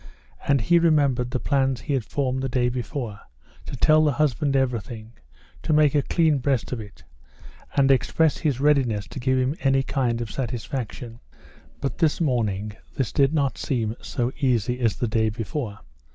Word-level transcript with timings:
And 0.47 0.61
he 0.61 0.79
remembered 0.79 1.29
the 1.29 1.39
plans 1.39 1.81
he 1.81 1.93
had 1.93 2.03
formed 2.03 2.41
the 2.41 2.49
day 2.49 2.69
before, 2.69 3.19
to 3.67 3.75
tell 3.75 4.03
the 4.03 4.13
husband 4.13 4.55
everything, 4.55 5.13
to 5.61 5.73
make 5.73 5.93
a 5.93 6.01
clean 6.01 6.39
breast 6.39 6.71
of 6.71 6.79
it, 6.79 7.03
and 7.75 7.91
express 7.91 8.39
his 8.39 8.59
readiness 8.59 9.05
to 9.09 9.19
give 9.19 9.37
him 9.37 9.55
any 9.59 9.83
kind 9.83 10.19
of 10.19 10.31
satisfaction. 10.31 11.19
But 11.81 11.99
this 11.99 12.19
morning 12.19 12.71
this 12.95 13.11
did 13.13 13.31
not 13.31 13.59
seem 13.59 13.95
so 14.01 14.31
easy 14.39 14.79
as 14.79 14.95
the 14.95 15.07
day 15.07 15.29
before. 15.29 15.77